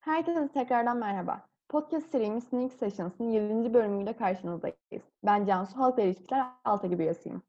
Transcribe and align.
Herkese 0.00 0.48
tekrardan 0.54 0.96
merhaba. 0.96 1.46
Podcast 1.68 2.10
serimiz 2.10 2.44
Sneak 2.44 2.72
Sessions'ın 2.72 3.30
7. 3.30 3.74
bölümüyle 3.74 4.16
karşınızdayız. 4.16 5.02
Ben 5.24 5.44
Cansu, 5.44 5.78
Halkla 5.78 6.02
İlişkiler 6.02 6.46
Alt 6.64 6.84
Ekibi 6.84 7.02
üyesiyim. 7.02 7.42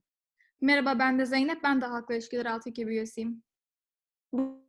Merhaba 0.62 0.99
ben 0.99 1.20
de 1.20 1.25
Zeynep. 1.25 1.63
Ben 1.63 1.81
de 1.81 1.85
Halkla 1.85 2.13
İlişkiler 2.13 2.46
Alt 2.46 2.67
Ekibi 2.67 2.91
üyesiyim. 2.91 3.43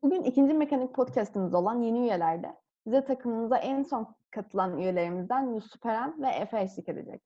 Bugün 0.02 0.22
ikinci 0.22 0.54
mekanik 0.54 0.94
podcastımız 0.94 1.54
olan 1.54 1.82
yeni 1.82 1.98
üyelerde 1.98 2.56
bize 2.86 3.04
takımımıza 3.04 3.56
en 3.56 3.82
son 3.82 4.14
katılan 4.30 4.78
üyelerimizden 4.78 5.54
Yusuf 5.54 5.86
Eren 5.86 6.22
ve 6.22 6.28
Efe 6.28 6.60
eşlik 6.60 6.88
edecek. 6.88 7.22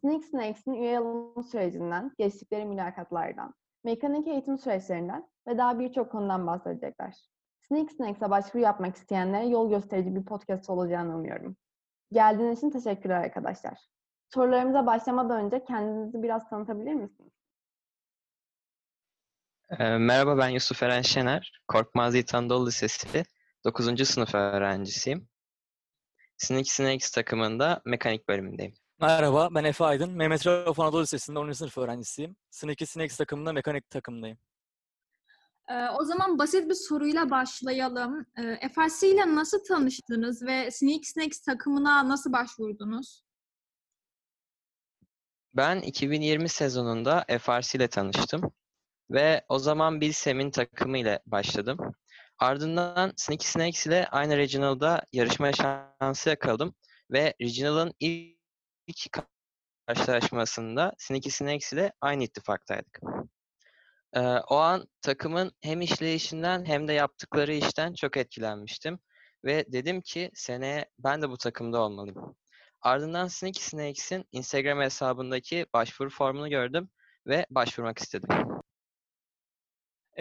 Sneak 0.00 0.24
Snakes'in 0.24 0.74
üye 0.74 0.98
alım 0.98 1.44
sürecinden, 1.44 2.12
geçtikleri 2.18 2.64
mülakatlardan, 2.64 3.54
mekanik 3.86 4.28
eğitim 4.28 4.58
süreçlerinden 4.58 5.28
ve 5.46 5.58
daha 5.58 5.78
birçok 5.78 6.12
konudan 6.12 6.46
bahsedecekler. 6.46 7.14
Sneak 7.68 7.92
Snakes'e 7.92 8.30
başvuru 8.30 8.62
yapmak 8.62 8.96
isteyenlere 8.96 9.46
yol 9.46 9.70
gösterici 9.70 10.14
bir 10.14 10.24
podcast 10.24 10.70
olacağını 10.70 11.16
umuyorum. 11.16 11.56
Geldiğiniz 12.12 12.58
için 12.58 12.70
teşekkürler 12.70 13.22
arkadaşlar. 13.22 13.78
Sorularımıza 14.34 14.86
başlamadan 14.86 15.44
önce 15.44 15.64
kendinizi 15.64 16.22
biraz 16.22 16.48
tanıtabilir 16.50 16.94
misiniz? 16.94 17.32
Ee, 19.78 19.98
Merhaba 19.98 20.38
ben 20.38 20.48
Yusuf 20.48 20.82
Eren 20.82 21.02
Şener. 21.02 21.62
Korkmaz 21.68 22.14
Yiğit 22.14 22.34
Anadolu 22.34 22.66
Lisesi 22.66 23.22
9. 23.64 24.08
sınıf 24.08 24.34
öğrencisiyim. 24.34 25.28
Snake 26.36 26.64
Snakes 26.64 27.10
takımında 27.10 27.82
mekanik 27.84 28.28
bölümündeyim. 28.28 28.74
Merhaba, 29.00 29.48
ben 29.54 29.64
Efe 29.64 29.84
Aydın. 29.84 30.10
Mehmet 30.10 30.46
Rauf 30.46 30.80
Anadolu 30.80 31.02
Lisesi'nde 31.02 31.38
10. 31.38 31.52
sınıf 31.52 31.78
öğrencisiyim. 31.78 32.36
Sneaky 32.50 32.84
Snakes 32.84 33.16
takımında 33.16 33.52
mekanik 33.52 33.90
takımındayım. 33.90 34.38
Ee, 35.68 35.88
o 35.88 36.04
zaman 36.04 36.38
basit 36.38 36.68
bir 36.68 36.74
soruyla 36.74 37.30
başlayalım. 37.30 38.26
Ee, 38.38 38.68
FRC 38.68 39.08
ile 39.08 39.34
nasıl 39.34 39.64
tanıştınız 39.64 40.42
ve 40.42 40.70
Sneak 40.70 41.06
Snakes 41.06 41.40
takımına 41.40 42.08
nasıl 42.08 42.32
başvurdunuz? 42.32 43.22
Ben 45.54 45.80
2020 45.80 46.48
sezonunda 46.48 47.24
FRC 47.40 47.78
ile 47.78 47.88
tanıştım 47.88 48.52
ve 49.10 49.44
o 49.48 49.58
zaman 49.58 50.00
Bilsem'in 50.00 50.50
takımı 50.50 50.98
ile 50.98 51.22
başladım. 51.26 51.78
Ardından 52.38 53.12
Sneaky 53.16 53.48
Snakes 53.48 53.86
ile 53.86 54.06
aynı 54.06 54.36
Regional'da 54.36 55.02
yarışma 55.12 55.52
şansı 55.52 56.28
yakaladım 56.28 56.74
ve 57.10 57.34
Regional'ın 57.40 57.92
ilk 58.00 58.35
karşılaşmasında 59.86 60.92
Sneaky 60.98 61.30
Snakes 61.30 61.72
ile 61.72 61.92
aynı 62.00 62.24
ittifaktaydık. 62.24 63.00
Ee, 64.14 64.20
o 64.48 64.56
an 64.56 64.88
takımın 65.02 65.52
hem 65.60 65.80
işleyişinden 65.80 66.64
hem 66.64 66.88
de 66.88 66.92
yaptıkları 66.92 67.54
işten 67.54 67.94
çok 67.94 68.16
etkilenmiştim. 68.16 68.98
Ve 69.44 69.72
dedim 69.72 70.00
ki 70.00 70.30
seneye 70.34 70.90
ben 70.98 71.22
de 71.22 71.30
bu 71.30 71.36
takımda 71.36 71.80
olmalıyım. 71.80 72.36
Ardından 72.82 73.28
Sneaky 73.28 73.64
Snakes'in 73.64 74.24
Instagram 74.32 74.80
hesabındaki 74.80 75.66
başvuru 75.72 76.10
formunu 76.10 76.50
gördüm 76.50 76.90
ve 77.26 77.46
başvurmak 77.50 77.98
istedim. 77.98 78.28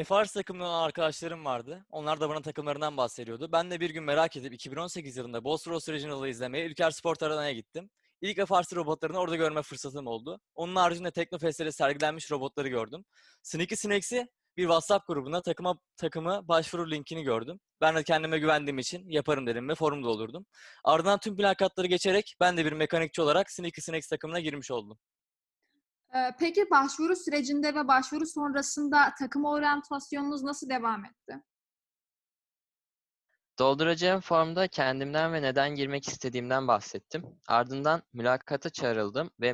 FRC 0.04 0.34
takımından 0.34 0.84
arkadaşlarım 0.84 1.46
vardı. 1.46 1.86
Onlar 1.90 2.20
da 2.20 2.30
bana 2.30 2.42
takımlarından 2.42 2.98
bahsediyordu. 2.98 3.52
Ben 3.52 3.72
de 3.72 3.80
bir 3.80 3.90
gün 3.90 4.04
merak 4.04 4.38
edip 4.38 4.54
2018 4.54 5.18
yılında 5.18 5.44
Bosphorus 5.44 5.90
Regional'ı 5.90 6.30
izlemeye 6.30 6.66
Ülker 6.66 6.92
Sport 6.92 7.24
Arena'ya 7.24 7.52
gittim. 7.52 7.90
İlk 8.26 8.48
FRC 8.48 8.76
robotlarını 8.76 9.18
orada 9.18 9.36
görme 9.36 9.62
fırsatım 9.62 10.08
oldu. 10.08 10.40
Onun 10.56 10.76
haricinde 10.76 11.12
Teknofest'te 11.12 11.72
sergilenmiş 11.72 12.32
robotları 12.32 12.68
gördüm. 12.68 13.06
Sneaky 13.44 13.76
Snakes'i 13.76 14.28
bir 14.58 14.64
WhatsApp 14.64 15.08
grubuna 15.08 15.42
takıma 15.42 15.80
takımı 15.98 16.48
başvuru 16.48 16.92
linkini 16.92 17.24
gördüm. 17.24 17.60
Ben 17.82 17.96
de 17.96 18.04
kendime 18.04 18.40
güvendiğim 18.40 18.80
için 18.80 19.10
yaparım 19.10 19.48
dedim 19.48 19.70
ve 19.70 19.76
forumda 19.76 20.10
olurdum. 20.10 20.46
Ardından 20.84 21.20
tüm 21.20 21.38
plakatları 21.38 21.88
geçerek 21.88 22.36
ben 22.40 22.58
de 22.58 22.66
bir 22.66 22.72
mekanikçi 22.72 23.22
olarak 23.22 23.52
Sneaky 23.52 23.82
Snakes 23.82 24.08
takımına 24.08 24.40
girmiş 24.40 24.72
oldum. 24.72 24.98
Ee, 26.16 26.32
peki 26.40 26.70
başvuru 26.72 27.16
sürecinde 27.16 27.76
ve 27.76 27.88
başvuru 27.88 28.26
sonrasında 28.26 29.14
takım 29.20 29.46
oryantasyonunuz 29.46 30.44
nasıl 30.44 30.70
devam 30.70 31.06
etti? 31.06 31.42
Dolduracağım 33.60 34.22
formda 34.22 34.68
kendimden 34.68 35.34
ve 35.34 35.42
neden 35.42 35.76
girmek 35.76 36.08
istediğimden 36.08 36.68
bahsettim. 36.68 37.24
Ardından 37.48 38.04
mülakata 38.14 38.70
çağrıldım 38.70 39.32
ve 39.42 39.54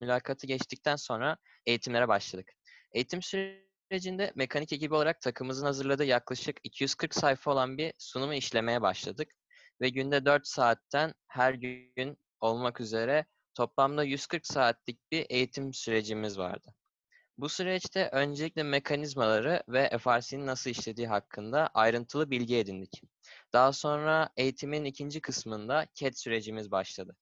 mülakatı 0.00 0.46
geçtikten 0.46 0.96
sonra 0.96 1.36
eğitimlere 1.66 2.08
başladık. 2.08 2.52
Eğitim 2.92 3.22
sürecinde 3.22 4.32
mekanik 4.34 4.72
ekibi 4.72 4.94
olarak 4.94 5.20
takımımızın 5.20 5.66
hazırladığı 5.66 6.04
yaklaşık 6.04 6.56
240 6.64 7.14
sayfa 7.14 7.50
olan 7.50 7.78
bir 7.78 7.92
sunumu 7.98 8.34
işlemeye 8.34 8.82
başladık. 8.82 9.28
Ve 9.80 9.88
günde 9.88 10.24
4 10.24 10.46
saatten 10.46 11.14
her 11.26 11.54
gün 11.54 12.18
olmak 12.40 12.80
üzere 12.80 13.26
toplamda 13.54 14.04
140 14.04 14.46
saatlik 14.46 15.12
bir 15.12 15.26
eğitim 15.30 15.74
sürecimiz 15.74 16.38
vardı. 16.38 16.74
Bu 17.38 17.48
süreçte 17.48 18.08
öncelikle 18.12 18.62
mekanizmaları 18.62 19.62
ve 19.68 19.98
FRC'nin 19.98 20.46
nasıl 20.46 20.70
işlediği 20.70 21.08
hakkında 21.08 21.66
ayrıntılı 21.74 22.30
bilgi 22.30 22.56
edindik. 22.56 23.02
Daha 23.52 23.72
sonra 23.72 24.28
eğitimin 24.36 24.84
ikinci 24.84 25.20
kısmında 25.20 25.86
CAD 25.94 26.12
sürecimiz 26.12 26.70
başladı. 26.70 27.16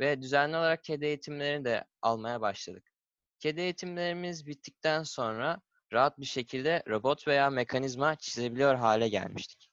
Ve 0.00 0.22
düzenli 0.22 0.56
olarak 0.56 0.84
CAD 0.84 1.02
eğitimlerini 1.02 1.64
de 1.64 1.84
almaya 2.02 2.40
başladık. 2.40 2.92
CAD 3.38 3.56
eğitimlerimiz 3.56 4.46
bittikten 4.46 5.02
sonra 5.02 5.60
rahat 5.92 6.20
bir 6.20 6.26
şekilde 6.26 6.82
robot 6.88 7.28
veya 7.28 7.50
mekanizma 7.50 8.16
çizebiliyor 8.16 8.74
hale 8.74 9.08
gelmiştik. 9.08 9.70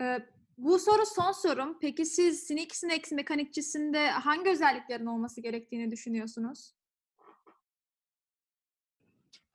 Ee, 0.00 0.18
bu 0.58 0.78
soru 0.78 1.06
son 1.06 1.32
sorum. 1.32 1.78
Peki 1.80 2.06
siz 2.06 2.46
Sneak 2.46 2.76
Snakes 2.76 3.12
mekanikçisinde 3.12 4.10
hangi 4.10 4.50
özelliklerin 4.50 5.06
olması 5.06 5.40
gerektiğini 5.40 5.90
düşünüyorsunuz? 5.90 6.74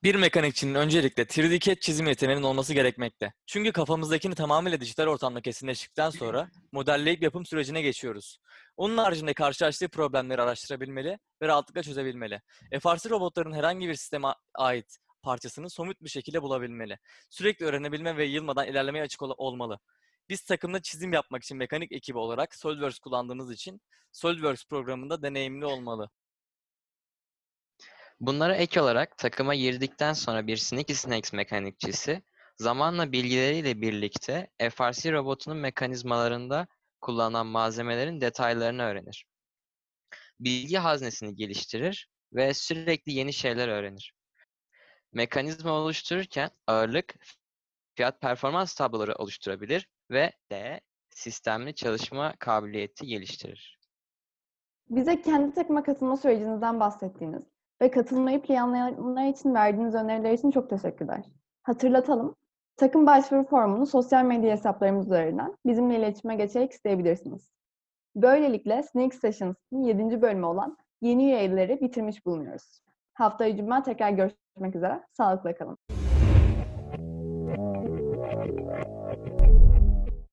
Bir 0.04 0.16
mekanikçinin 0.16 0.76
öncelikle 0.76 1.24
3D 1.24 1.60
CAD 1.60 1.76
çizim 1.76 2.08
yeteneğinin 2.08 2.44
olması 2.44 2.74
gerekmekte. 2.74 3.34
Çünkü 3.46 3.72
kafamızdakini 3.72 4.36
tamamıyla 4.36 4.82
dijital 4.82 5.08
ortamda 5.08 5.42
kesinleştikten 5.42 6.10
sonra 6.10 6.50
modelleyip 6.72 7.24
yapım 7.24 7.46
sürecine 7.46 7.82
geçiyoruz. 7.82 8.40
Onun 8.78 8.98
haricinde 8.98 9.34
karşılaştığı 9.34 9.90
problemleri 9.90 10.42
araştırabilmeli 10.42 11.20
ve 11.42 11.48
rahatlıkla 11.48 11.84
çözebilmeli. 11.84 12.42
FRC 12.80 13.10
robotların 13.10 13.54
herhangi 13.54 13.88
bir 13.88 13.96
sisteme 13.96 14.28
ait 14.56 14.98
parçasını 15.22 15.70
somut 15.70 16.02
bir 16.02 16.10
şekilde 16.10 16.42
bulabilmeli. 16.42 16.98
Sürekli 17.30 17.66
öğrenebilme 17.66 18.18
ve 18.18 18.26
yılmadan 18.26 18.68
ilerlemeye 18.68 19.04
açık 19.04 19.22
ol- 19.22 19.36
olmalı. 19.38 19.80
Biz 20.30 20.42
takımda 20.42 20.82
çizim 20.82 21.14
yapmak 21.14 21.44
için 21.44 21.58
mekanik 21.58 21.92
ekibi 21.92 22.18
olarak 22.18 22.56
SolidWorks 22.56 23.00
kullandığımız 23.00 23.52
için 23.52 23.82
SolidWorks 24.12 24.66
programında 24.66 25.22
deneyimli 25.22 25.66
olmalı. 25.66 26.10
Bunlara 28.20 28.56
ek 28.56 28.82
olarak 28.82 29.18
takıma 29.18 29.56
girdikten 29.56 30.14
sonra 30.14 30.48
bir 30.48 30.58
Sneaky 30.58 30.94
Snakes 30.94 31.34
mekanikçisi 31.34 32.22
zamanla 32.58 33.12
bilgileriyle 33.12 33.82
birlikte 33.82 34.50
FRC 34.72 35.12
robotunun 35.12 35.58
mekanizmalarında 35.58 36.68
kullanılan 37.02 37.48
malzemelerin 37.48 38.22
detaylarını 38.22 38.84
öğrenir. 38.84 39.26
Bilgi 40.40 40.78
haznesini 40.78 41.36
geliştirir 41.36 42.10
ve 42.34 42.54
sürekli 42.54 43.12
yeni 43.12 43.34
şeyler 43.34 43.68
öğrenir. 43.68 44.14
Mekanizma 45.14 45.72
oluştururken 45.72 46.50
ağırlık, 46.68 47.16
fiyat 47.96 48.22
performans 48.22 48.76
tabloları 48.76 49.16
oluşturabilir 49.16 49.88
ve 50.12 50.32
de 50.52 50.82
sistemli 51.10 51.76
çalışma 51.76 52.36
kabiliyeti 52.40 53.08
geliştirir. 53.08 53.80
Bize 54.90 55.22
kendi 55.22 55.56
takıma 55.56 55.84
katılma 55.84 56.18
sürecinizden 56.18 56.80
bahsettiğiniz 56.80 57.57
ve 57.82 57.92
katılmayı 57.92 58.42
planlayanlar 58.42 59.28
için 59.28 59.54
verdiğiniz 59.54 59.96
öneriler 59.96 60.32
için 60.32 60.52
çok 60.52 60.70
teşekkürler. 60.70 61.24
Hatırlatalım, 61.64 62.36
takım 62.78 63.06
başvuru 63.06 63.44
formunu 63.44 63.86
sosyal 63.86 64.26
medya 64.26 64.52
hesaplarımız 64.52 65.06
üzerinden 65.06 65.58
bizimle 65.66 65.98
iletişime 65.98 66.36
geçerek 66.36 66.72
isteyebilirsiniz. 66.72 67.50
Böylelikle 68.16 68.84
Snake 68.84 69.18
Sessions'ın 69.18 69.84
7. 69.84 70.22
bölümü 70.22 70.46
olan 70.46 70.78
yeni 71.02 71.26
üyeleri 71.26 71.82
bitirmiş 71.82 72.26
bulunuyoruz. 72.26 72.82
Haftaya 73.14 73.58
Cuma 73.58 73.84
tekrar 73.84 74.10
görüşmek 74.10 74.76
üzere. 74.76 75.04
Sağlıkla 75.12 75.56
kalın. 75.56 75.97